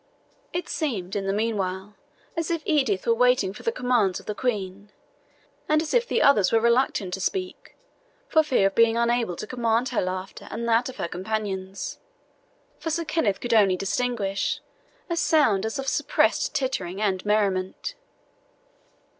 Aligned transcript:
It 0.51 0.67
seemed, 0.67 1.15
in 1.15 1.27
the 1.27 1.31
meanwhile, 1.31 1.93
as 2.35 2.49
if 2.49 2.63
Edith 2.65 3.05
were 3.05 3.13
waiting 3.13 3.53
for 3.53 3.61
the 3.61 3.71
commands 3.71 4.19
of 4.19 4.25
the 4.25 4.33
Queen, 4.33 4.91
and 5.69 5.79
as 5.79 5.93
if 5.93 6.07
the 6.07 6.23
other 6.23 6.43
were 6.51 6.59
reluctant 6.59 7.13
to 7.13 7.21
speak 7.21 7.75
for 8.27 8.41
fear 8.41 8.65
of 8.65 8.73
being 8.73 8.97
unable 8.97 9.35
to 9.35 9.45
command 9.45 9.89
her 9.89 10.01
laughter 10.01 10.47
and 10.49 10.67
that 10.67 10.89
of 10.89 10.95
her 10.97 11.07
companions; 11.07 11.99
for 12.79 12.89
Sir 12.89 13.05
Kenneth 13.05 13.39
could 13.39 13.53
only 13.53 13.75
distinguish 13.77 14.59
a 15.07 15.15
sound 15.15 15.67
as 15.67 15.77
of 15.77 15.87
suppressed 15.87 16.55
tittering 16.55 16.99
and 16.99 17.23
merriment. 17.23 17.93